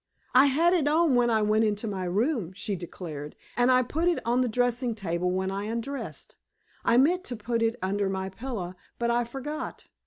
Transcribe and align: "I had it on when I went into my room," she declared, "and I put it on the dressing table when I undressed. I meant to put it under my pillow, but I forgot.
"I 0.33 0.47
had 0.47 0.73
it 0.73 0.87
on 0.87 1.13
when 1.13 1.29
I 1.29 1.43
went 1.43 1.63
into 1.63 1.87
my 1.87 2.05
room," 2.05 2.53
she 2.53 2.75
declared, 2.75 3.35
"and 3.55 3.71
I 3.71 3.83
put 3.83 4.07
it 4.07 4.17
on 4.25 4.41
the 4.41 4.47
dressing 4.47 4.95
table 4.95 5.29
when 5.29 5.51
I 5.51 5.65
undressed. 5.65 6.35
I 6.83 6.97
meant 6.97 7.23
to 7.25 7.35
put 7.37 7.61
it 7.61 7.75
under 7.83 8.09
my 8.09 8.29
pillow, 8.29 8.73
but 8.97 9.11
I 9.11 9.25
forgot. 9.25 9.89